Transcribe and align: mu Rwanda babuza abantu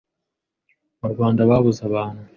mu 0.99 1.07
Rwanda 1.13 1.41
babuza 1.49 1.81
abantu 1.89 2.23